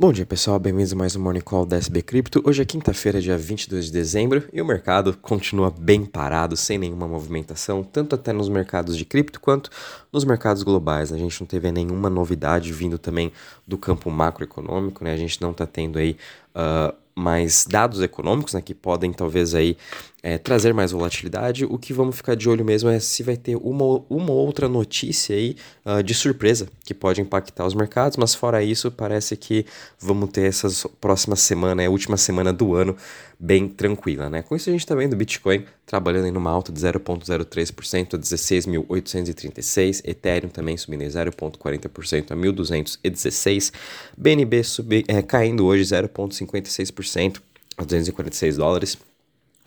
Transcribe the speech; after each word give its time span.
Bom 0.00 0.12
dia 0.12 0.24
pessoal, 0.24 0.60
bem-vindos 0.60 0.92
a 0.92 0.96
mais 0.96 1.16
um 1.16 1.20
Morning 1.20 1.40
Call 1.40 1.66
da 1.66 1.76
SB 1.76 2.02
Cripto. 2.02 2.40
Hoje 2.46 2.62
é 2.62 2.64
quinta-feira, 2.64 3.20
dia 3.20 3.36
22 3.36 3.86
de 3.86 3.90
dezembro, 3.90 4.48
e 4.52 4.62
o 4.62 4.64
mercado 4.64 5.18
continua 5.20 5.72
bem 5.76 6.04
parado, 6.06 6.56
sem 6.56 6.78
nenhuma 6.78 7.08
movimentação, 7.08 7.82
tanto 7.82 8.14
até 8.14 8.32
nos 8.32 8.48
mercados 8.48 8.96
de 8.96 9.04
cripto 9.04 9.40
quanto 9.40 9.70
nos 10.12 10.24
mercados 10.24 10.62
globais. 10.62 11.12
A 11.12 11.18
gente 11.18 11.40
não 11.40 11.48
teve 11.48 11.72
nenhuma 11.72 12.08
novidade 12.08 12.72
vindo 12.72 12.96
também 12.96 13.32
do 13.66 13.76
campo 13.76 14.08
macroeconômico, 14.08 15.02
né? 15.02 15.12
A 15.12 15.16
gente 15.16 15.42
não 15.42 15.50
está 15.50 15.66
tendo 15.66 15.98
aí 15.98 16.16
uh, 16.54 16.94
mais 17.18 17.66
dados 17.68 18.00
econômicos, 18.00 18.54
né, 18.54 18.62
que 18.62 18.72
podem 18.74 19.12
talvez 19.12 19.54
aí 19.54 19.76
é, 20.22 20.38
trazer 20.38 20.72
mais 20.72 20.92
volatilidade. 20.92 21.64
O 21.64 21.78
que 21.78 21.92
vamos 21.92 22.16
ficar 22.16 22.34
de 22.34 22.48
olho 22.48 22.64
mesmo 22.64 22.88
é 22.88 22.98
se 23.00 23.22
vai 23.22 23.36
ter 23.36 23.56
uma, 23.56 24.02
uma 24.08 24.32
outra 24.32 24.68
notícia 24.68 25.34
aí 25.34 25.56
uh, 25.84 26.02
de 26.02 26.14
surpresa 26.14 26.68
que 26.84 26.94
pode 26.94 27.20
impactar 27.20 27.66
os 27.66 27.74
mercados, 27.74 28.16
mas 28.16 28.34
fora 28.34 28.62
isso, 28.62 28.90
parece 28.90 29.36
que 29.36 29.66
vamos 29.98 30.30
ter 30.30 30.42
essas 30.42 30.86
próximas 31.00 31.40
semanas, 31.40 31.84
é 31.84 31.86
a 31.86 31.90
última 31.90 32.16
semana 32.16 32.52
do 32.52 32.74
ano, 32.74 32.96
bem 33.38 33.68
tranquila, 33.68 34.28
né? 34.28 34.42
Com 34.42 34.56
isso 34.56 34.68
a 34.68 34.72
gente 34.72 34.80
está 34.80 34.94
vendo 34.94 35.12
o 35.12 35.16
Bitcoin 35.16 35.64
trabalhando 35.86 36.26
em 36.26 36.36
uma 36.36 36.50
alta 36.50 36.72
de 36.72 36.80
0,03% 36.80 38.14
a 38.14 38.18
16.836, 38.18 40.02
Ethereum 40.04 40.48
também 40.48 40.76
subindo 40.76 41.02
em 41.02 41.08
0,40% 41.08 42.32
a 42.32 42.36
1.216, 42.36 43.72
BNB 44.16 44.64
subi, 44.64 45.04
é, 45.06 45.22
caindo 45.22 45.64
hoje 45.64 45.84
0,56% 45.84 47.40
a 47.76 47.84
246 47.84 48.56
dólares, 48.56 48.98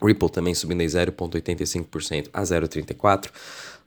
Ripple 0.02 0.28
também 0.28 0.54
subindo 0.54 0.82
em 0.82 0.86
0,85% 0.86 2.28
a 2.32 2.42
0,34%. 2.42 3.30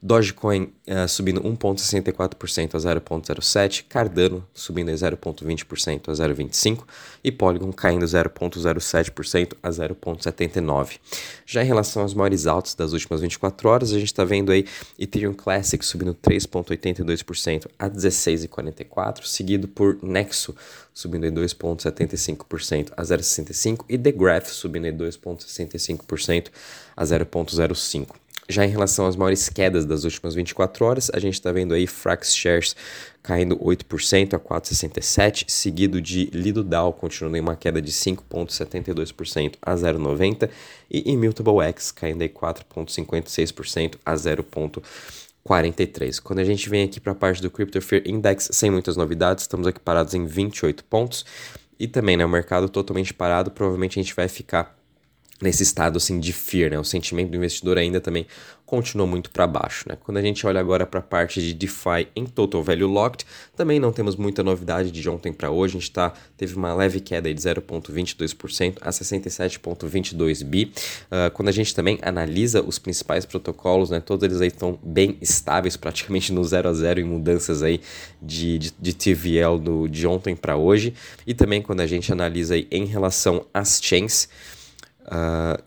Dogecoin 0.01 0.73
uh, 0.87 1.07
subindo 1.07 1.41
1,64% 1.41 2.75
a 2.75 2.77
0,07%, 2.77 3.85
Cardano 3.87 4.45
subindo 4.53 4.91
em 4.91 4.93
0,20% 4.93 6.09
a 6.09 6.11
0,25% 6.11 6.83
e 7.23 7.31
Polygon 7.31 7.71
caindo 7.71 8.05
0,07% 8.05 9.53
a 9.63 9.69
0,79%. 9.69 10.99
Já 11.45 11.63
em 11.63 11.67
relação 11.67 12.01
aos 12.03 12.13
maiores 12.13 12.45
altos 12.47 12.75
das 12.75 12.93
últimas 12.93 13.21
24 13.21 13.69
horas, 13.69 13.91
a 13.91 13.99
gente 13.99 14.07
está 14.07 14.23
vendo 14.23 14.51
aí 14.51 14.65
Ethereum 14.99 15.33
Classic 15.33 15.83
subindo 15.85 16.13
3,82% 16.13 17.67
a 17.79 17.89
16,44%, 17.89 19.25
seguido 19.25 19.67
por 19.67 19.97
Nexo 20.03 20.55
subindo 20.93 21.25
em 21.25 21.31
2,75% 21.33 22.93
a 22.95 23.03
0,65% 23.03 23.85
e 23.89 23.97
The 23.97 24.11
Graph 24.11 24.47
subindo 24.47 24.85
em 24.87 24.95
2,65% 24.95 26.47
a 26.95 27.03
0,05%. 27.03 28.24
Já 28.47 28.63
em 28.63 28.69
relação 28.69 29.07
às 29.07 29.15
maiores 29.15 29.49
quedas 29.49 29.85
das 29.85 30.03
últimas 30.03 30.35
24 30.35 30.85
horas, 30.85 31.09
a 31.11 31.17
gente 31.19 31.33
está 31.33 31.51
vendo 31.51 31.73
aí 31.73 31.87
Frax 31.87 32.35
Shares 32.35 32.75
caindo 33.23 33.57
8% 33.57 34.35
a 34.35 34.39
4,67, 34.39 35.49
seguido 35.49 35.99
de 35.99 36.25
Lido 36.25 36.63
Dow 36.63 36.93
continuando 36.93 37.37
em 37.37 37.41
uma 37.41 37.55
queda 37.55 37.81
de 37.81 37.91
5,72% 37.91 39.55
a 39.59 39.73
0,90 39.73 40.47
e 40.91 41.11
Immutable 41.11 41.59
X 41.61 41.91
caindo 41.91 42.21
aí 42.21 42.29
4,56% 42.29 43.95
a 44.05 44.13
0,43. 44.13 46.21
Quando 46.21 46.37
a 46.37 46.43
gente 46.43 46.69
vem 46.69 46.83
aqui 46.83 46.99
para 46.99 47.13
a 47.13 47.15
parte 47.15 47.41
do 47.41 47.49
Crypto 47.49 47.81
Fear 47.81 48.03
Index, 48.05 48.49
sem 48.53 48.69
muitas 48.69 48.95
novidades, 48.95 49.45
estamos 49.45 49.65
aqui 49.65 49.79
parados 49.79 50.13
em 50.13 50.23
28 50.23 50.83
pontos. 50.83 51.25
E 51.79 51.87
também, 51.87 52.15
né, 52.15 52.23
o 52.23 52.29
mercado 52.29 52.69
totalmente 52.69 53.11
parado, 53.11 53.49
provavelmente 53.49 53.99
a 53.99 54.03
gente 54.03 54.15
vai 54.15 54.27
ficar 54.27 54.77
nesse 55.41 55.63
estado 55.63 55.97
assim 55.97 56.19
de 56.19 56.31
fear, 56.31 56.71
né? 56.71 56.79
O 56.79 56.83
sentimento 56.83 57.29
do 57.29 57.37
investidor 57.37 57.77
ainda 57.77 57.99
também 57.99 58.25
continua 58.65 59.05
muito 59.05 59.29
para 59.29 59.45
baixo, 59.45 59.85
né? 59.87 59.97
Quando 60.03 60.17
a 60.17 60.21
gente 60.21 60.45
olha 60.47 60.59
agora 60.59 60.85
para 60.85 60.99
a 60.99 61.03
parte 61.03 61.39
de 61.39 61.53
DeFi 61.53 62.07
em 62.15 62.25
Total 62.25 62.63
Value 62.63 62.87
Locked, 62.87 63.25
também 63.55 63.79
não 63.79 63.91
temos 63.91 64.15
muita 64.15 64.41
novidade 64.43 64.89
de 64.89 65.07
ontem 65.07 65.31
para 65.31 65.51
hoje. 65.51 65.77
A 65.77 65.79
gente 65.79 65.91
tá 65.91 66.13
teve 66.35 66.55
uma 66.55 66.73
leve 66.73 66.99
queda 66.99 67.31
de 67.31 67.39
0.22% 67.39 68.77
a 68.81 68.89
67.22 68.89 70.43
bi. 70.43 70.71
Uh, 71.11 71.29
quando 71.31 71.49
a 71.49 71.51
gente 71.51 71.75
também 71.75 71.99
analisa 72.01 72.63
os 72.63 72.79
principais 72.79 73.25
protocolos, 73.25 73.89
né? 73.89 73.99
Todos 73.99 74.23
eles 74.23 74.41
aí 74.41 74.47
estão 74.47 74.79
bem 74.81 75.17
estáveis, 75.21 75.77
praticamente 75.77 76.31
no 76.33 76.43
0 76.43 76.69
a 76.69 76.73
0 76.73 77.01
em 77.01 77.03
mudanças 77.03 77.61
aí 77.61 77.81
de, 78.21 78.57
de, 78.57 78.73
de 78.79 78.93
TVL 78.93 79.59
do, 79.59 79.87
de 79.87 80.07
ontem 80.07 80.35
para 80.35 80.55
hoje. 80.55 80.93
E 81.27 81.33
também 81.33 81.61
quando 81.61 81.81
a 81.81 81.87
gente 81.87 82.11
analisa 82.11 82.55
aí 82.55 82.67
em 82.71 82.85
relação 82.85 83.45
às 83.53 83.79
chains, 83.83 84.27
Uh, 85.05 85.61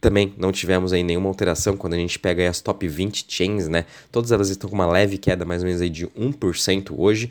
também 0.00 0.32
não 0.38 0.52
tivemos 0.52 0.92
aí 0.92 1.02
nenhuma 1.02 1.28
alteração 1.28 1.76
quando 1.76 1.94
a 1.94 1.96
gente 1.96 2.18
pega 2.18 2.48
as 2.48 2.60
top 2.60 2.86
20 2.86 3.26
chains, 3.28 3.68
né? 3.68 3.84
Todas 4.12 4.30
elas 4.30 4.48
estão 4.48 4.70
com 4.70 4.74
uma 4.74 4.86
leve 4.86 5.18
queda, 5.18 5.44
mais 5.44 5.62
ou 5.62 5.66
menos 5.66 5.82
aí 5.82 5.90
de 5.90 6.06
1% 6.06 6.94
hoje. 6.96 7.30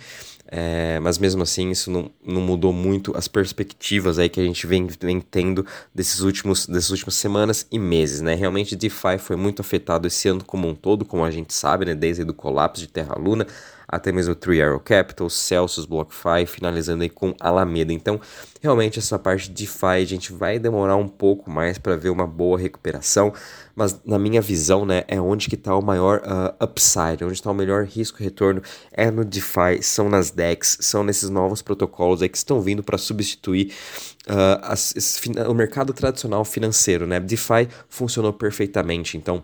É, 0.50 1.00
mas 1.02 1.18
mesmo 1.18 1.44
assim, 1.44 1.70
isso 1.70 1.92
não, 1.92 2.10
não 2.26 2.42
mudou 2.42 2.72
muito 2.72 3.16
as 3.18 3.28
perspectivas 3.28 4.18
aí 4.18 4.30
que 4.30 4.40
a 4.40 4.44
gente 4.44 4.66
vem, 4.66 4.88
vem 5.00 5.20
tendo 5.20 5.66
desses 5.94 6.22
últimos, 6.22 6.66
dessas 6.66 6.90
últimas 6.90 7.16
semanas 7.16 7.68
e 7.70 7.78
meses, 7.78 8.22
né? 8.22 8.34
Realmente, 8.34 8.76
DeFi 8.76 9.18
foi 9.20 9.36
muito 9.36 9.62
afetado 9.62 10.08
esse 10.08 10.30
ano 10.30 10.44
como 10.44 10.68
um 10.68 10.76
todo, 10.76 11.04
como 11.04 11.26
a 11.26 11.32
gente 11.32 11.54
sabe, 11.54 11.86
né? 11.86 11.94
Desde 11.94 12.24
o 12.24 12.34
colapso 12.34 12.82
de 12.82 12.88
Terra 12.88 13.16
Luna 13.16 13.46
até 13.88 14.12
mesmo 14.12 14.36
Three 14.36 14.62
Arrow 14.62 14.80
Capital, 14.80 15.30
Celsius, 15.30 15.86
BlockFi, 15.86 16.46
finalizando 16.46 17.04
aí 17.04 17.10
com 17.10 17.34
Alameda. 17.40 17.94
Então, 17.94 18.20
realmente 18.62 19.00
essa 19.00 19.18
parte 19.18 19.50
de 19.50 19.66
DeFi 19.66 19.86
a 19.86 20.06
gente 20.06 20.34
vai 20.34 20.60
demorar 20.60 20.98
um 20.98 21.08
pouco 21.08 21.50
mais 21.50 21.78
para 21.78 21.96
ver 21.96 22.10
uma 22.10 22.28
boa 22.28 22.60
recuperação, 22.60 23.34
mas 23.78 24.02
na 24.04 24.18
minha 24.18 24.42
visão, 24.42 24.88
né, 24.88 25.04
é 25.08 25.22
onde 25.22 25.48
que 25.48 25.54
está 25.54 25.76
o 25.76 25.86
maior 25.86 26.20
uh, 26.26 26.64
upside, 26.64 27.24
onde 27.24 27.34
está 27.34 27.52
o 27.52 27.54
melhor 27.54 27.86
risco-retorno 27.86 28.60
é 28.92 29.12
no 29.12 29.24
DeFi, 29.24 29.84
são 29.84 30.10
nas 30.10 30.32
DEX, 30.32 30.80
são 30.82 31.04
nesses 31.04 31.30
novos 31.30 31.62
protocolos 31.62 32.24
aí 32.24 32.28
que 32.28 32.38
estão 32.40 32.60
vindo 32.60 32.82
para 32.82 32.98
substituir 32.98 33.72
uh, 34.28 34.58
as, 34.64 35.22
o 35.48 35.54
mercado 35.54 35.94
tradicional 35.94 36.44
financeiro, 36.44 37.06
né? 37.06 37.20
DeFi 37.20 37.70
funcionou 37.88 38.34
perfeitamente, 38.34 39.16
então 39.16 39.44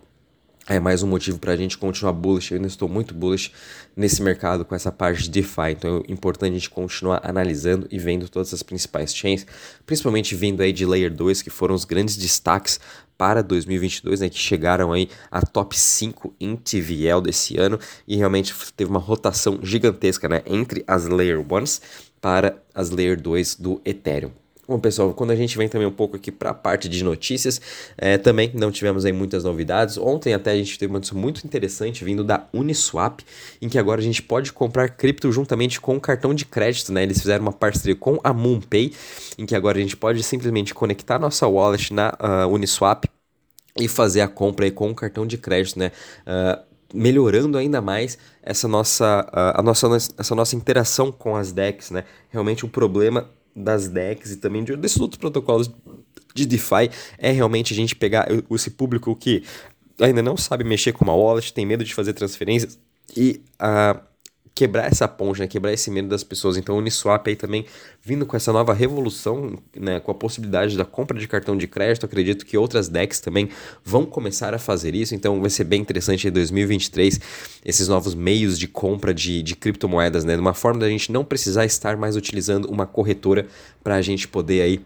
é 0.68 0.80
mais 0.80 1.04
um 1.04 1.08
motivo 1.08 1.40
para 1.40 1.52
a 1.54 1.58
gente 1.58 1.78
continuar 1.78 2.14
bullish. 2.14 2.52
Eu 2.52 2.56
ainda 2.56 2.68
estou 2.68 2.88
muito 2.88 3.14
bullish 3.14 3.52
nesse 3.96 4.22
mercado 4.22 4.64
com 4.64 4.74
essa 4.74 4.92
parte 4.92 5.24
de 5.24 5.30
DeFi. 5.30 5.72
Então 5.72 6.04
é 6.08 6.12
importante 6.12 6.52
a 6.52 6.54
gente 6.54 6.70
continuar 6.70 7.22
analisando 7.24 7.88
e 7.92 8.00
vendo 8.00 8.30
todas 8.30 8.54
as 8.54 8.64
principais 8.64 9.14
chains, 9.14 9.46
principalmente 9.86 10.36
vindo 10.36 10.62
aí 10.62 10.72
de 10.72 10.86
Layer 10.86 11.14
2, 11.14 11.42
que 11.42 11.50
foram 11.50 11.76
os 11.76 11.84
grandes 11.84 12.16
destaques 12.16 12.80
para 13.18 13.44
2022, 13.44 14.22
né, 14.22 14.30
que 14.30 14.40
chegaram 14.40 14.92
aí 14.92 15.10
a 15.30 15.42
top 15.42 15.78
5 15.78 16.34
em 16.40 16.56
TVL 16.56 17.22
desse 17.22 17.58
ano 17.58 17.80
e 18.08 18.16
realmente 18.16 18.54
teve 18.76 18.90
uma 18.90 19.00
rotação 19.00 19.60
gigantesca 19.62 20.28
né, 20.28 20.42
entre 20.46 20.84
as 20.88 21.08
Layer 21.08 21.42
1s 21.42 21.82
para 22.20 22.58
as 22.74 22.90
Layer 22.90 23.20
2 23.22 23.56
do 23.56 23.82
Ethereum. 23.86 24.43
Bom, 24.66 24.80
pessoal, 24.80 25.14
quando 25.14 25.32
a 25.32 25.36
gente 25.36 25.58
vem 25.58 25.68
também 25.68 25.86
um 25.86 25.92
pouco 25.92 26.16
aqui 26.16 26.32
para 26.32 26.52
a 26.52 26.54
parte 26.54 26.88
de 26.88 27.04
notícias, 27.04 27.60
é, 27.98 28.18
também 28.18 28.50
não 28.54 28.72
tivemos 28.72 29.04
aí 29.04 29.12
muitas 29.12 29.44
novidades. 29.44 29.98
Ontem 29.98 30.34
até 30.34 30.52
a 30.52 30.56
gente 30.56 30.80
teve 30.80 30.90
uma 30.90 31.00
notícia 31.00 31.18
muito 31.18 31.46
interessante 31.46 32.06
vindo 32.06 32.24
da 32.24 32.48
Uniswap, 32.54 33.20
em 33.62 33.68
que 33.68 33.78
agora 33.78 34.00
a 34.00 34.04
gente 34.04 34.24
pode 34.24 34.54
comprar 34.54 34.88
cripto 34.88 35.30
juntamente 35.34 35.82
com 35.82 35.98
o 35.98 36.00
cartão 36.00 36.34
de 36.34 36.46
crédito, 36.46 36.94
né? 36.94 37.04
Eles 37.04 37.20
fizeram 37.20 37.44
uma 37.44 37.52
parceria 37.52 37.94
com 37.94 38.22
a 38.24 38.32
MoonPay, 38.32 38.94
em 39.38 39.46
que 39.46 39.54
agora 39.54 39.78
a 39.78 39.82
gente 39.82 39.98
pode 39.98 40.24
simplesmente 40.24 40.74
conectar 40.74 41.20
nossa 41.20 41.46
wallet 41.46 41.94
na 41.94 42.18
uh, 42.18 42.48
Uniswap 42.48 43.04
e 43.78 43.90
fazer 43.90 44.22
a 44.22 44.30
compra 44.30 44.64
aí 44.64 44.72
com 44.72 44.90
o 44.90 44.96
cartão 44.96 45.28
de 45.28 45.38
crédito, 45.38 45.78
né? 45.78 45.92
Uh, 46.26 46.64
melhorando 46.94 47.58
ainda 47.58 47.82
mais 47.82 48.18
essa 48.42 48.66
nossa, 48.70 49.28
uh, 49.28 49.60
a 49.60 49.62
nossa, 49.62 49.88
essa 50.18 50.34
nossa 50.34 50.56
interação 50.56 51.12
com 51.12 51.36
as 51.36 51.52
DEX, 51.52 51.92
né? 51.92 52.06
Realmente 52.30 52.66
um 52.66 52.70
problema 52.70 53.30
das 53.56 53.88
DEX 53.88 54.32
e 54.32 54.38
também 54.38 54.64
de, 54.64 54.76
desses 54.76 55.00
outros 55.00 55.20
protocolos 55.20 55.70
de 56.34 56.46
DeFi 56.46 56.90
é 57.18 57.32
realmente 57.32 57.74
a 57.74 57.76
gente 57.76 57.96
pegar 57.96 58.28
esse 58.52 58.72
público 58.72 59.16
que 59.16 59.44
ainda 60.00 60.22
não 60.22 60.36
sabe 60.36 60.64
mexer 60.64 60.92
com 60.92 61.06
uma 61.06 61.16
wallet, 61.16 61.54
tem 61.54 61.66
medo 61.66 61.84
de 61.84 61.94
fazer 61.94 62.14
transferências 62.14 62.80
e 63.16 63.42
uh, 63.62 64.00
quebrar 64.56 64.86
essa 64.86 65.08
ponte, 65.08 65.40
né? 65.40 65.48
quebrar 65.48 65.74
esse 65.74 65.90
medo 65.90 66.08
das 66.08 66.24
pessoas. 66.24 66.58
Então 66.58 66.76
o 66.76 66.78
Uniswap 66.78 67.28
aí 67.28 67.36
também 67.36 67.66
vindo 68.02 68.26
com 68.26 68.36
essa 68.36 68.54
nova 68.54 68.74
revolução, 68.74 69.58
né? 69.76 70.00
com 70.00 70.12
a 70.12 70.14
possibilidade 70.14 70.78
da 70.78 70.86
compra 70.86 71.20
de 71.20 71.28
cartão 71.28 71.58
de 71.58 71.68
crédito, 71.68 72.06
acredito 72.06 72.46
que 72.46 72.58
outras 72.58 72.88
DEX 72.88 73.20
também 73.20 73.50
vão 73.84 74.06
começar 74.06 74.54
a 74.54 74.60
fazer 74.60 74.94
isso, 74.94 75.16
então 75.16 75.42
vai 75.42 75.50
ser 75.50 75.64
bem 75.64 75.82
interessante 75.82 76.28
em 76.28 76.32
2023 76.32 77.20
esses 77.66 77.88
novos 77.88 78.14
meios 78.14 78.60
de 78.60 78.68
compra 78.68 79.14
de, 79.14 79.42
de 79.42 79.56
criptomoedas, 79.56 80.24
né? 80.24 80.36
de 80.36 80.42
uma 80.42 80.54
forma 80.54 80.82
da 80.82 80.90
gente 80.90 81.12
não 81.12 81.26
precisar 81.26 81.66
estar 81.66 81.98
mais 81.98 82.16
utilizando 82.16 82.70
uma 82.70 82.86
corretora 82.86 83.48
para 83.84 83.96
a 83.96 84.02
gente 84.02 84.28
poder 84.28 84.62
aí 84.62 84.82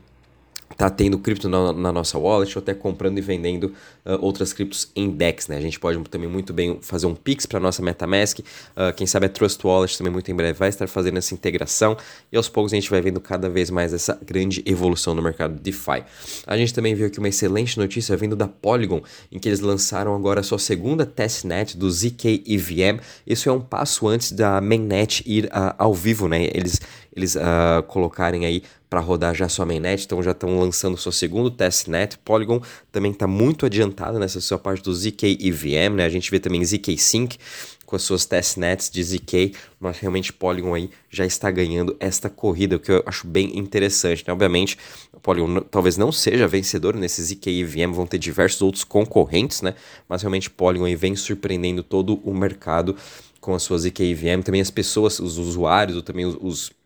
tá 0.77 0.89
tendo 0.91 1.17
cripto 1.17 1.49
na, 1.49 1.73
na, 1.73 1.91
nossa 1.91 2.19
wallet 2.19 2.55
ou 2.55 2.61
até 2.61 2.73
comprando 2.73 3.17
e 3.17 3.21
vendendo 3.21 3.73
uh, 4.05 4.17
outras 4.21 4.53
criptos 4.53 4.91
em 4.95 5.09
DEX, 5.09 5.47
né? 5.47 5.57
A 5.57 5.61
gente 5.61 5.79
pode 5.79 5.97
também 6.03 6.29
muito 6.29 6.53
bem 6.53 6.77
fazer 6.81 7.07
um 7.07 7.15
Pix 7.15 7.47
para 7.47 7.59
nossa 7.59 7.81
MetaMask, 7.81 8.39
uh, 8.39 8.93
quem 8.95 9.07
sabe 9.07 9.25
a 9.25 9.29
Trust 9.29 9.65
Wallet 9.65 9.97
também 9.97 10.13
muito 10.13 10.29
em 10.29 10.35
breve 10.35 10.53
vai 10.53 10.69
estar 10.69 10.87
fazendo 10.87 11.17
essa 11.17 11.33
integração 11.33 11.97
e 12.31 12.37
aos 12.37 12.47
poucos 12.47 12.71
a 12.71 12.75
gente 12.75 12.89
vai 12.91 13.01
vendo 13.01 13.19
cada 13.19 13.49
vez 13.49 13.71
mais 13.71 13.91
essa 13.91 14.19
grande 14.23 14.61
evolução 14.67 15.15
no 15.15 15.21
mercado 15.21 15.59
DeFi. 15.59 16.03
A 16.45 16.55
gente 16.55 16.73
também 16.73 16.93
viu 16.93 17.07
aqui 17.07 17.17
uma 17.17 17.29
excelente 17.29 17.77
notícia 17.79 18.15
vindo 18.15 18.35
da 18.35 18.47
Polygon, 18.47 19.01
em 19.31 19.39
que 19.39 19.49
eles 19.49 19.61
lançaram 19.61 20.15
agora 20.15 20.41
a 20.41 20.43
sua 20.43 20.59
segunda 20.59 21.05
testnet 21.05 21.75
do 21.75 21.89
ZK 21.89 22.43
EVM. 22.45 22.99
Isso 23.25 23.49
é 23.49 23.51
um 23.51 23.59
passo 23.59 24.07
antes 24.07 24.31
da 24.31 24.61
mainnet 24.61 25.23
ir 25.25 25.45
uh, 25.45 25.73
ao 25.77 25.93
vivo, 25.93 26.27
né? 26.27 26.49
Eles 26.53 26.79
eles 27.17 27.35
uh, 27.35 27.81
colocarem 27.87 28.45
aí 28.45 28.61
para 28.89 28.99
rodar 28.99 29.35
já 29.35 29.49
sua 29.49 29.65
mainnet, 29.65 30.05
então 30.05 30.21
já 30.23 30.31
estão 30.31 30.59
lançando 30.59 30.97
seu 30.97 31.11
segundo 31.11 31.51
testnet. 31.51 32.17
Polygon 32.19 32.61
também 32.91 33.11
está 33.11 33.27
muito 33.27 33.65
adiantado 33.65 34.17
nessa 34.17 34.39
sua 34.39 34.57
parte 34.57 34.83
do 34.83 34.93
ZK 34.93 35.37
EVM, 35.41 35.95
né? 35.95 36.05
A 36.05 36.09
gente 36.09 36.31
vê 36.31 36.39
também 36.39 36.63
ZK 36.63 36.97
Sync 36.97 37.37
com 37.85 37.95
as 37.95 38.01
suas 38.01 38.25
testnets 38.25 38.89
de 38.89 39.01
ZK, 39.01 39.53
mas 39.79 39.97
realmente 39.97 40.33
Polygon 40.33 40.73
aí 40.73 40.89
já 41.09 41.25
está 41.25 41.49
ganhando 41.49 41.95
esta 42.01 42.29
corrida, 42.29 42.75
o 42.75 42.79
que 42.79 42.91
eu 42.91 43.01
acho 43.05 43.25
bem 43.25 43.57
interessante. 43.57 44.25
Né? 44.27 44.33
Obviamente, 44.33 44.77
Polygon 45.23 45.61
talvez 45.61 45.95
não 45.95 46.11
seja 46.11 46.47
vencedor 46.47 46.95
nesse 46.95 47.23
ZK 47.23 47.61
EVM, 47.61 47.93
vão 47.93 48.05
ter 48.05 48.17
diversos 48.17 48.61
outros 48.61 48.83
concorrentes, 48.83 49.61
né? 49.61 49.73
Mas 50.07 50.21
realmente 50.21 50.49
Polygon 50.49 50.85
aí 50.85 50.95
vem 50.95 51.15
surpreendendo 51.15 51.81
todo 51.81 52.19
o 52.23 52.33
mercado 52.33 52.95
com 53.39 53.55
as 53.55 53.63
suas 53.63 53.83
ZK 53.83 54.11
EVM, 54.11 54.41
também 54.43 54.59
as 54.59 54.69
pessoas, 54.69 55.19
os 55.19 55.37
usuários, 55.37 55.95
ou 55.95 56.03
também 56.03 56.25
os, 56.25 56.37
os 56.41 56.76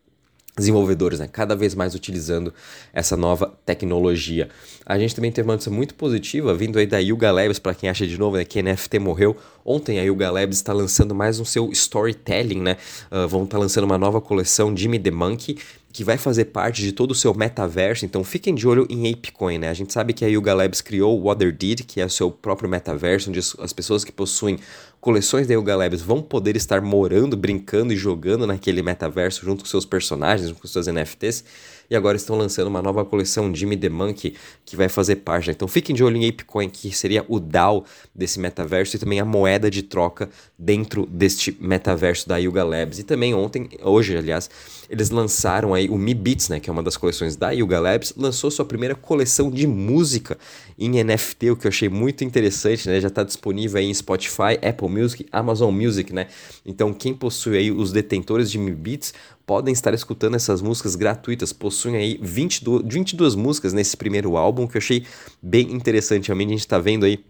desenvolvedores, 0.57 1.19
né? 1.19 1.29
cada 1.31 1.55
vez 1.55 1.73
mais 1.73 1.95
utilizando 1.95 2.53
essa 2.93 3.15
nova 3.15 3.53
tecnologia. 3.65 4.49
A 4.85 4.99
gente 4.99 5.15
também 5.15 5.31
teve 5.31 5.47
uma 5.47 5.53
notícia 5.53 5.71
muito 5.71 5.95
positiva 5.95 6.53
vindo 6.53 6.77
aí 6.77 6.85
da 6.85 6.99
Yuga 6.99 7.31
Labs, 7.31 7.59
para 7.59 7.73
quem 7.73 7.89
acha 7.89 8.05
de 8.05 8.17
novo 8.17 8.37
né, 8.37 8.43
que 8.43 8.61
NFT 8.61 8.99
morreu. 8.99 9.37
Ontem 9.63 9.99
a 9.99 10.03
Yuga 10.03 10.29
Labs 10.29 10.57
está 10.57 10.73
lançando 10.73 11.15
mais 11.15 11.39
um 11.39 11.45
seu 11.45 11.71
storytelling, 11.71 12.61
né? 12.61 12.77
Uh, 13.11 13.27
vão 13.27 13.43
estar 13.43 13.57
tá 13.57 13.61
lançando 13.61 13.83
uma 13.83 13.97
nova 13.97 14.19
coleção 14.19 14.75
Jimmy 14.75 14.99
the 14.99 15.11
Monkey, 15.11 15.57
que 15.91 16.03
vai 16.03 16.17
fazer 16.17 16.45
parte 16.45 16.81
de 16.81 16.91
todo 16.91 17.11
o 17.11 17.15
seu 17.15 17.33
metaverso, 17.33 18.05
então 18.05 18.23
fiquem 18.23 18.55
de 18.55 18.67
olho 18.67 18.87
em 18.89 19.11
ApeCoin, 19.11 19.57
né? 19.57 19.69
A 19.69 19.73
gente 19.73 19.91
sabe 19.91 20.13
que 20.13 20.23
a 20.23 20.27
Yuga 20.27 20.53
Labs 20.53 20.81
criou 20.81 21.19
o 21.19 21.23
WaterDeed, 21.25 21.83
que 21.83 21.99
é 21.99 22.05
o 22.05 22.09
seu 22.09 22.31
próprio 22.31 22.69
metaverso, 22.69 23.29
onde 23.29 23.39
as 23.39 23.73
pessoas 23.73 24.03
que 24.03 24.11
possuem 24.11 24.57
coleções 25.01 25.47
da 25.47 25.55
Yuga 25.55 25.75
Labs 25.75 26.01
vão 26.01 26.21
poder 26.21 26.55
estar 26.55 26.79
morando, 26.79 27.35
brincando 27.35 27.91
e 27.91 27.97
jogando 27.97 28.45
naquele 28.45 28.83
metaverso 28.83 29.43
junto 29.43 29.63
com 29.63 29.69
seus 29.69 29.83
personagens, 29.83 30.51
com 30.51 30.67
seus 30.67 30.85
NFTs. 30.85 31.43
E 31.89 31.95
agora 31.95 32.15
estão 32.15 32.37
lançando 32.37 32.67
uma 32.67 32.81
nova 32.81 33.03
coleção 33.03 33.53
Jimmy 33.53 33.75
the 33.75 33.89
Monkey 33.89 34.35
que 34.63 34.77
vai 34.77 34.87
fazer 34.87 35.17
parte. 35.17 35.47
Né? 35.47 35.53
Então 35.53 35.67
fiquem 35.67 35.93
de 35.93 36.01
olho 36.01 36.15
em 36.15 36.29
ApeCoin, 36.29 36.69
que 36.69 36.95
seria 36.95 37.25
o 37.27 37.37
DAO 37.37 37.83
desse 38.15 38.39
metaverso 38.39 38.95
e 38.95 38.99
também 38.99 39.19
a 39.19 39.25
moeda 39.25 39.69
de 39.69 39.81
troca 39.81 40.29
dentro 40.57 41.05
deste 41.05 41.57
metaverso 41.59 42.29
da 42.29 42.37
Yuga 42.37 42.63
Labs. 42.63 42.99
E 42.99 43.03
também 43.03 43.33
ontem, 43.33 43.67
hoje 43.83 44.15
aliás, 44.15 44.49
eles 44.89 45.09
lançaram 45.09 45.73
aí 45.73 45.89
o 45.89 45.97
Mi 45.97 46.13
Beats, 46.13 46.47
né, 46.47 46.61
que 46.61 46.69
é 46.69 46.73
uma 46.73 46.83
das 46.83 46.95
coleções 46.95 47.35
da 47.35 47.51
Yuga 47.51 47.79
Labs, 47.79 48.13
lançou 48.15 48.49
sua 48.49 48.63
primeira 48.63 48.95
coleção 48.95 49.51
de 49.51 49.67
música 49.67 50.37
em 50.79 51.03
NFT, 51.03 51.51
o 51.51 51.55
que 51.57 51.67
eu 51.67 51.69
achei 51.69 51.89
muito 51.89 52.23
interessante, 52.23 52.89
né? 52.89 52.99
Já 52.99 53.07
está 53.07 53.23
disponível 53.23 53.79
aí 53.79 53.85
em 53.85 53.93
Spotify, 53.93 54.57
Apple 54.61 54.89
Music, 54.91 55.25
Amazon 55.31 55.73
Music, 55.73 56.13
né? 56.13 56.27
Então 56.65 56.93
quem 56.93 57.13
possui 57.13 57.57
aí 57.57 57.71
os 57.71 57.91
detentores 57.91 58.51
de 58.51 58.57
Mi 58.57 58.71
Beats 58.71 59.13
podem 59.45 59.73
estar 59.73 59.93
escutando 59.93 60.35
essas 60.35 60.61
músicas 60.61 60.95
gratuitas. 60.95 61.51
Possuem 61.51 61.95
aí 61.95 62.19
22, 62.21 62.83
22 62.85 63.35
músicas 63.35 63.73
nesse 63.73 63.97
primeiro 63.97 64.37
álbum, 64.37 64.67
que 64.67 64.77
eu 64.77 64.79
achei 64.79 65.05
bem 65.41 65.71
interessante. 65.73 66.31
A 66.31 66.35
gente 66.35 66.59
está 66.59 66.77
vendo 66.79 67.05
aí 67.05 67.23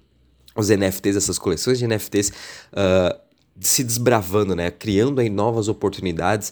os 0.55 0.69
NFTs, 0.69 1.15
essas 1.15 1.39
coleções 1.39 1.79
de 1.79 1.87
NFTs. 1.87 2.29
Uh, 2.29 2.33
ah, 2.73 3.19
se 3.59 3.83
desbravando, 3.83 4.55
né? 4.55 4.71
criando 4.71 5.19
aí 5.19 5.29
novas 5.29 5.67
oportunidades 5.67 6.51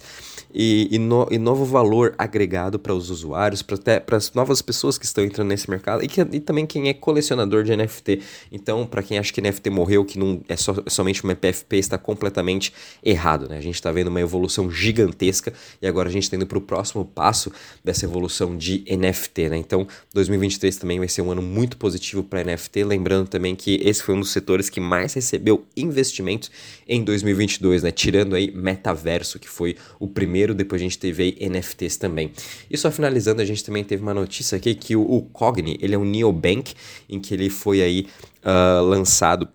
e, 0.54 0.88
e, 0.92 0.98
no, 0.98 1.28
e 1.30 1.38
novo 1.38 1.63
valor 1.63 2.13
agregado 2.18 2.80
para 2.80 2.94
os 2.94 3.10
usuários, 3.10 3.62
para 3.62 4.18
as 4.18 4.34
novas 4.34 4.62
pessoas 4.62 4.98
que 4.98 5.06
estão 5.06 5.24
entrando 5.24 5.48
nesse 5.48 5.69
mercado 5.69 6.04
e, 6.04 6.07
que, 6.07 6.22
e 6.22 6.40
também 6.40 6.66
quem 6.66 6.90
é 6.90 6.94
colecionador 6.94 7.63
de 7.63 7.75
NFT. 7.75 8.22
Então, 8.51 8.86
para 8.86 9.04
quem 9.04 9.18
acha 9.18 9.31
que 9.31 9.42
NFT 9.42 9.69
morreu, 9.69 10.04
que 10.04 10.18
não 10.18 10.42
é, 10.48 10.56
só, 10.56 10.75
é 10.86 10.90
somente 10.90 11.24
uma 11.24 11.36
PFP, 11.36 11.78
está 11.78 11.98
completamente 11.98 12.74
errado. 13.04 13.48
Né? 13.48 13.57
A 13.57 13.62
gente 13.62 13.75
está 13.75 13.92
vendo 13.92 14.07
uma 14.07 14.22
evolução 14.22 14.69
gigantesca 14.72 15.54
e 15.81 15.88
agora 15.88 16.10
a 16.10 16.12
gente 16.12 16.24
está 16.24 16.36
indo 16.36 16.48
para 16.48 16.57
o 16.57 16.62
próximo 16.62 17.06
passo 17.06 17.51
dessa 17.84 18.06
evolução 18.06 18.57
de 18.57 18.84
NFT. 18.90 19.50
Né? 19.50 19.57
Então, 19.57 19.88
2023 20.13 20.78
também 20.78 21.00
vai 21.00 21.07
ser 21.07 21.22
um 21.22 21.31
ano 21.31 21.42
muito 21.42 21.78
positivo 21.78 22.24
para 22.24 22.44
NFT. 22.44 22.84
Lembrando 22.84 23.28
também 23.28 23.56
que 23.56 23.80
esse 23.84 24.01
foi 24.01 24.16
um 24.16 24.19
dos 24.19 24.31
setores 24.31 24.69
que 24.69 24.80
mais 24.80 25.13
recebeu 25.13 25.66
investimentos 25.75 26.51
em 26.89 27.03
2022, 27.03 27.83
né? 27.83 27.91
tirando 27.91 28.36
aí 28.36 28.51
metaverso, 28.51 29.38
que 29.38 29.47
foi 29.47 29.77
o 30.00 30.07
primeiro 30.07 30.56
depois 30.56 30.81
a 30.81 30.83
gente 30.83 30.97
teve 30.97 31.24
aí 31.24 31.50
NFTs 31.50 31.97
também. 31.97 32.31
E 32.69 32.75
só 32.75 32.89
finalizando, 32.89 33.44
a 33.44 33.45
gente 33.45 33.63
também 33.63 33.83
teve 33.83 34.01
uma 34.01 34.13
notícia 34.13 34.57
aqui 34.57 34.74
que 34.74 34.95
o, 34.95 35.01
o 35.01 35.21
Cogni, 35.21 35.77
ele 35.80 35.94
é 35.94 35.97
um 35.97 36.03
neobank, 36.03 36.74
em 37.07 37.19
que 37.19 37.36
ele 37.36 37.50
foi 37.50 37.83
aí 37.83 38.07
uh, 38.44 38.83
lançado 38.83 39.47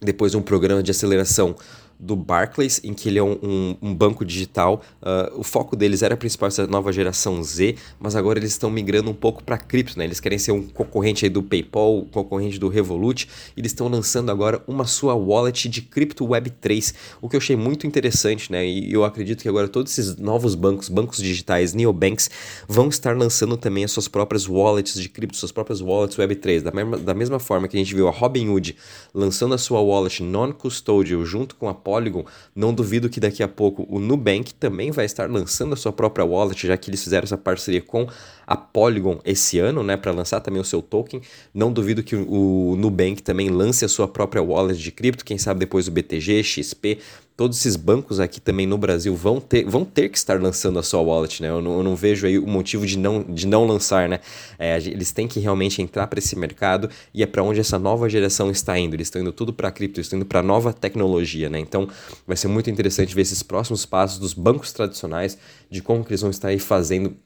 depois 0.00 0.32
de 0.32 0.38
um 0.38 0.42
programa 0.42 0.82
de 0.82 0.90
aceleração 0.90 1.54
do 2.02 2.16
Barclays, 2.16 2.80
em 2.82 2.92
que 2.92 3.08
ele 3.08 3.18
é 3.20 3.22
um, 3.22 3.38
um, 3.40 3.76
um 3.80 3.94
banco 3.94 4.24
digital. 4.24 4.82
Uh, 5.00 5.40
o 5.40 5.44
foco 5.44 5.76
deles 5.76 6.02
era 6.02 6.16
principal 6.16 6.48
essa 6.48 6.66
nova 6.66 6.92
geração 6.92 7.40
Z, 7.42 7.76
mas 8.00 8.16
agora 8.16 8.40
eles 8.40 8.50
estão 8.50 8.70
migrando 8.70 9.08
um 9.08 9.14
pouco 9.14 9.42
para 9.44 9.56
cripto, 9.56 9.96
né? 9.96 10.04
Eles 10.04 10.18
querem 10.18 10.38
ser 10.38 10.50
um 10.50 10.62
concorrente 10.62 11.24
aí 11.24 11.30
do 11.30 11.42
PayPal, 11.42 12.04
concorrente 12.10 12.58
do 12.58 12.68
Revolut, 12.68 13.28
eles 13.56 13.70
estão 13.70 13.86
lançando 13.86 14.30
agora 14.30 14.62
uma 14.66 14.84
sua 14.84 15.14
wallet 15.14 15.68
de 15.68 15.80
cripto 15.80 16.26
Web3, 16.26 16.94
o 17.20 17.28
que 17.28 17.36
eu 17.36 17.38
achei 17.38 17.54
muito 17.54 17.86
interessante, 17.86 18.50
né? 18.50 18.66
E 18.66 18.92
eu 18.92 19.04
acredito 19.04 19.42
que 19.42 19.48
agora 19.48 19.68
todos 19.68 19.96
esses 19.96 20.16
novos 20.16 20.56
bancos, 20.56 20.88
bancos 20.88 21.18
digitais, 21.18 21.72
neobanks, 21.72 22.28
vão 22.66 22.88
estar 22.88 23.16
lançando 23.16 23.56
também 23.56 23.84
as 23.84 23.92
suas 23.92 24.08
próprias 24.08 24.48
wallets 24.48 25.00
de 25.00 25.08
cripto, 25.08 25.36
suas 25.36 25.52
próprias 25.52 25.80
wallets 25.80 26.16
Web3, 26.16 26.62
da 26.62 26.72
mesma, 26.72 26.98
da 26.98 27.14
mesma 27.14 27.38
forma 27.38 27.68
que 27.68 27.76
a 27.76 27.80
gente 27.80 27.94
viu 27.94 28.08
a 28.08 28.10
Robinhood 28.10 28.76
lançando 29.14 29.54
a 29.54 29.58
sua 29.58 29.80
wallet 29.80 30.22
non-custodial 30.22 31.24
junto 31.24 31.54
com 31.54 31.68
a 31.68 31.74
Polygon, 31.92 32.24
não 32.56 32.72
duvido 32.72 33.10
que 33.10 33.20
daqui 33.20 33.42
a 33.42 33.48
pouco 33.48 33.86
o 33.86 33.98
Nubank 33.98 34.54
também 34.54 34.90
vai 34.90 35.04
estar 35.04 35.30
lançando 35.30 35.74
a 35.74 35.76
sua 35.76 35.92
própria 35.92 36.24
wallet, 36.24 36.66
já 36.66 36.74
que 36.74 36.88
eles 36.88 37.04
fizeram 37.04 37.24
essa 37.24 37.36
parceria 37.36 37.82
com 37.82 38.08
a 38.46 38.56
Polygon 38.56 39.20
esse 39.26 39.58
ano, 39.58 39.82
né, 39.82 39.94
para 39.94 40.10
lançar 40.10 40.40
também 40.40 40.58
o 40.58 40.64
seu 40.64 40.80
token. 40.80 41.20
Não 41.52 41.70
duvido 41.70 42.02
que 42.02 42.16
o 42.16 42.76
Nubank 42.78 43.22
também 43.22 43.50
lance 43.50 43.84
a 43.84 43.88
sua 43.88 44.08
própria 44.08 44.42
wallet 44.42 44.80
de 44.80 44.90
cripto, 44.90 45.22
quem 45.22 45.36
sabe 45.36 45.60
depois 45.60 45.86
o 45.86 45.90
BTG, 45.90 46.42
XP, 46.42 46.98
todos 47.36 47.58
esses 47.58 47.76
bancos 47.76 48.20
aqui 48.20 48.40
também 48.40 48.66
no 48.66 48.76
Brasil 48.76 49.14
vão 49.14 49.40
ter, 49.40 49.64
vão 49.64 49.84
ter 49.84 50.08
que 50.08 50.18
estar 50.18 50.40
lançando 50.40 50.78
a 50.78 50.82
sua 50.82 51.00
wallet, 51.00 51.42
né? 51.42 51.48
Eu 51.48 51.62
não, 51.62 51.78
eu 51.78 51.82
não 51.82 51.96
vejo 51.96 52.26
aí 52.26 52.38
o 52.38 52.46
motivo 52.46 52.86
de 52.86 52.98
não, 52.98 53.22
de 53.22 53.46
não 53.46 53.66
lançar, 53.66 54.08
né? 54.08 54.20
É, 54.58 54.76
eles 54.76 55.12
têm 55.12 55.26
que 55.26 55.40
realmente 55.40 55.80
entrar 55.80 56.06
para 56.06 56.18
esse 56.18 56.36
mercado 56.36 56.90
e 57.12 57.22
é 57.22 57.26
para 57.26 57.42
onde 57.42 57.60
essa 57.60 57.78
nova 57.78 58.08
geração 58.08 58.50
está 58.50 58.78
indo. 58.78 58.94
Eles 58.94 59.06
estão 59.06 59.20
indo 59.20 59.32
tudo 59.32 59.52
para 59.52 59.70
cripto, 59.70 60.00
estão 60.00 60.18
indo 60.18 60.26
para 60.26 60.42
nova 60.42 60.72
tecnologia, 60.72 61.48
né? 61.48 61.58
Então 61.58 61.88
vai 62.26 62.36
ser 62.36 62.48
muito 62.48 62.70
interessante 62.70 63.14
ver 63.14 63.22
esses 63.22 63.42
próximos 63.42 63.86
passos 63.86 64.18
dos 64.18 64.34
bancos 64.34 64.72
tradicionais, 64.72 65.38
de 65.70 65.82
como 65.82 66.04
eles 66.08 66.20
vão 66.20 66.30
estar 66.30 66.48
aí 66.48 66.58
fazendo 66.58 67.16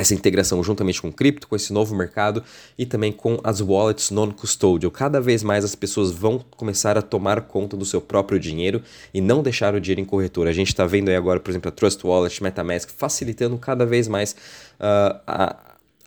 essa 0.00 0.14
integração 0.14 0.62
juntamente 0.62 1.00
com 1.00 1.12
cripto, 1.12 1.48
com 1.48 1.56
esse 1.56 1.72
novo 1.72 1.94
mercado 1.94 2.42
e 2.76 2.86
também 2.86 3.12
com 3.12 3.38
as 3.42 3.60
wallets 3.60 4.10
non-custodial. 4.10 4.90
Cada 4.90 5.20
vez 5.20 5.42
mais 5.42 5.64
as 5.64 5.74
pessoas 5.74 6.10
vão 6.10 6.38
começar 6.50 6.96
a 6.96 7.02
tomar 7.02 7.42
conta 7.42 7.76
do 7.76 7.84
seu 7.84 8.00
próprio 8.00 8.38
dinheiro 8.38 8.82
e 9.12 9.20
não 9.20 9.42
deixar 9.42 9.74
o 9.74 9.80
dinheiro 9.80 10.00
em 10.00 10.04
corretora. 10.04 10.50
A 10.50 10.52
gente 10.52 10.68
está 10.68 10.86
vendo 10.86 11.08
aí 11.08 11.16
agora, 11.16 11.40
por 11.40 11.50
exemplo, 11.50 11.68
a 11.68 11.72
Trust 11.72 12.06
Wallet, 12.06 12.42
MetaMask, 12.42 12.90
facilitando 12.90 13.58
cada 13.58 13.84
vez 13.84 14.08
mais 14.08 14.32
uh, 14.80 15.20
a, 15.26 15.56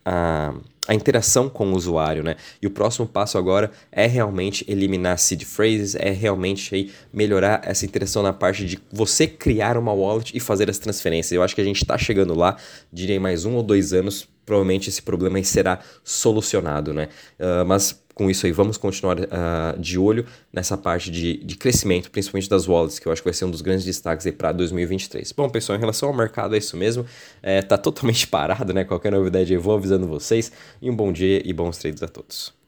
a 0.06 0.54
a 0.88 0.96
interação 0.96 1.48
com 1.48 1.72
o 1.72 1.76
usuário, 1.76 2.24
né? 2.24 2.36
E 2.62 2.68
o 2.68 2.72
próximo 2.72 3.08
passo 3.08 3.38
agora 3.38 3.72
é 3.92 4.08
realmente 4.08 4.66
eliminar 4.68 5.18
seed 5.20 5.44
phrases, 5.44 5.96
é 5.96 6.10
realmente 6.10 6.74
aí 6.74 6.92
melhorar 7.14 7.62
essa 7.64 7.86
interação 7.86 8.24
na 8.24 8.34
parte 8.34 8.66
de 8.66 8.80
você 8.92 9.28
criar 9.28 9.78
uma 9.78 9.94
wallet 9.94 10.36
e 10.36 10.40
fazer 10.40 10.70
as 10.70 10.80
transferências. 10.80 11.32
Eu 11.32 11.44
acho 11.44 11.54
que 11.54 11.62
a 11.62 11.66
gente 11.66 11.82
está 11.82 11.98
chegando 11.98 12.34
lá, 12.34 12.58
direi 12.92 13.20
mais 13.20 13.46
um 13.46 13.56
ou 13.56 13.64
dois 13.64 13.94
anos, 13.94 14.28
provavelmente 14.46 14.90
esse 14.90 15.02
problema 15.02 15.42
será 15.44 15.80
solucionado, 16.04 16.94
né? 16.94 17.10
Uh, 17.40 17.66
mas 17.66 18.02
com 18.14 18.30
isso 18.30 18.46
aí, 18.46 18.52
vamos 18.52 18.78
continuar 18.78 19.18
uh, 19.20 19.80
de 19.80 19.98
olho 19.98 20.26
nessa 20.52 20.78
parte 20.78 21.10
de, 21.10 21.38
de 21.38 21.56
crescimento, 21.56 22.12
principalmente 22.12 22.50
das 22.50 22.68
wallets, 22.68 23.00
que 23.00 23.08
eu 23.08 23.12
acho 23.12 23.22
que 23.22 23.28
vai 23.28 23.34
ser 23.34 23.46
um 23.46 23.52
dos 23.52 23.62
grandes 23.62 23.86
destaques 23.86 24.26
aí 24.26 24.32
para 24.32 24.52
2023. 24.52 25.32
Bom, 25.32 25.50
pessoal, 25.50 25.78
em 25.78 25.80
relação 25.80 26.10
ao 26.10 26.16
mercado, 26.16 26.54
é 26.54 26.58
isso 26.58 26.78
mesmo. 26.78 27.06
É, 27.42 27.62
tá 27.62 27.78
totalmente 27.78 28.28
parado, 28.30 28.74
né? 28.74 28.84
Qualquer 28.84 29.12
novidade 29.12 29.54
eu 29.54 29.62
vou 29.62 29.76
avisando 29.76 30.08
vocês. 30.08 30.52
E 30.82 30.90
um 30.90 30.96
bom 30.96 31.12
dia 31.12 31.42
e 31.44 31.54
bons 31.54 31.78
trades 31.78 32.04
a 32.04 32.08
todos. 32.08 32.61